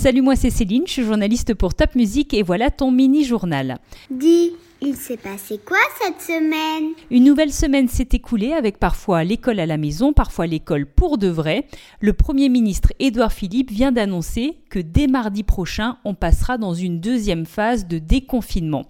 [0.00, 3.76] Salut, moi c'est Céline, je suis journaliste pour Top Music et voilà ton mini-journal.
[4.10, 6.94] Dis, il s'est passé quoi cette semaine?
[7.10, 11.28] Une nouvelle semaine s'est écoulée avec parfois l'école à la maison, parfois l'école pour de
[11.28, 11.66] vrai.
[12.00, 16.98] Le Premier ministre Édouard Philippe vient d'annoncer que dès mardi prochain, on passera dans une
[16.98, 18.86] deuxième phase de déconfinement.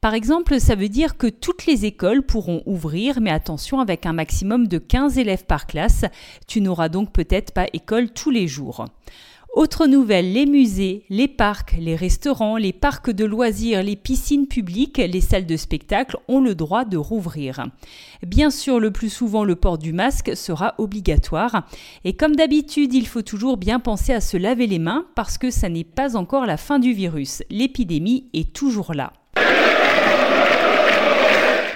[0.00, 4.14] Par exemple, ça veut dire que toutes les écoles pourront ouvrir, mais attention avec un
[4.14, 6.06] maximum de 15 élèves par classe.
[6.46, 8.86] Tu n'auras donc peut-être pas école tous les jours.
[9.56, 14.98] Autre nouvelle, les musées, les parcs, les restaurants, les parcs de loisirs, les piscines publiques,
[14.98, 17.64] les salles de spectacle ont le droit de rouvrir.
[18.22, 21.66] Bien sûr, le plus souvent, le port du masque sera obligatoire.
[22.04, 25.50] Et comme d'habitude, il faut toujours bien penser à se laver les mains parce que
[25.50, 27.42] ça n'est pas encore la fin du virus.
[27.48, 29.14] L'épidémie est toujours là.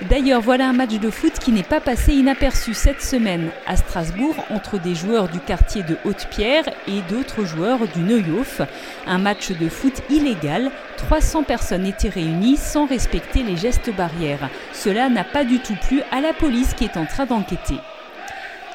[0.08, 4.34] D'ailleurs, voilà un match de foot qui n'est pas passé inaperçu cette semaine à Strasbourg
[4.48, 8.62] entre des joueurs du quartier de Haute-Pierre et d'autres joueurs du Neuhof.
[9.06, 10.70] Un match de foot illégal.
[10.96, 14.48] 300 personnes étaient réunies sans respecter les gestes barrières.
[14.72, 17.76] Cela n'a pas du tout plu à la police qui est en train d'enquêter.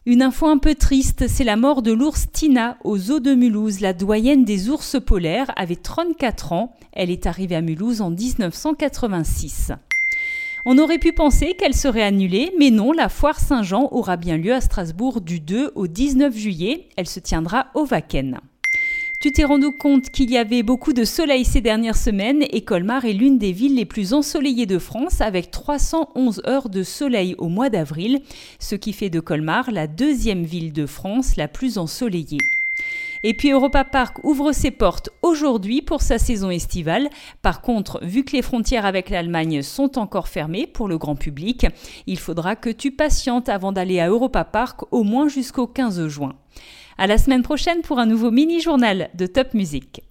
[0.05, 3.81] Une info un peu triste, c'est la mort de l'ours Tina aux eaux de Mulhouse.
[3.81, 6.75] La doyenne des ours polaires avait 34 ans.
[6.94, 9.72] Elle est arrivée à Mulhouse en 1986.
[10.67, 14.52] On aurait pu penser qu'elle serait annulée, mais non, la foire Saint-Jean aura bien lieu
[14.52, 16.89] à Strasbourg du 2 au 19 juillet.
[16.97, 18.39] Elle se tiendra au Wacken.
[19.22, 23.05] Tu t'es rendu compte qu'il y avait beaucoup de soleil ces dernières semaines et Colmar
[23.05, 27.47] est l'une des villes les plus ensoleillées de France avec 311 heures de soleil au
[27.47, 28.22] mois d'avril,
[28.59, 32.39] ce qui fait de Colmar la deuxième ville de France la plus ensoleillée.
[33.28, 37.09] Et puis Europa Park ouvre ses portes aujourd'hui pour sa saison estivale.
[37.42, 41.66] Par contre, vu que les frontières avec l'Allemagne sont encore fermées pour le grand public,
[42.06, 46.36] il faudra que tu patientes avant d'aller à Europa Park au moins jusqu'au 15 juin.
[47.00, 50.03] À la semaine prochaine pour un nouveau mini-journal de Top Music.